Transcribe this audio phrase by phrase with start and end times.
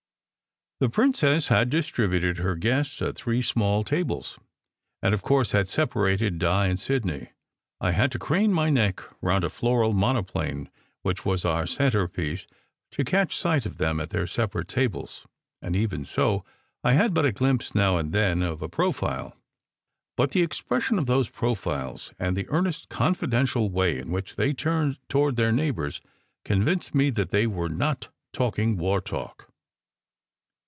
[0.81, 4.39] The princess had distributed her guests at three small tables,
[5.03, 7.33] and, of course, had separated Di and Sidney.
[7.79, 10.71] I had to crane my head round a floral monoplane,
[11.03, 12.47] which was our centrepiece,
[12.93, 15.27] to catch sight of them at their separate tables;
[15.61, 16.43] and even so,
[16.83, 19.37] I had but a glimpse now and then of a profile.
[20.17, 24.97] But the expression of those profiles, and the earnest, confidential way in which they turned
[25.09, 26.01] toward their neighbours,
[26.43, 29.47] convinced me that they were not talking war talk.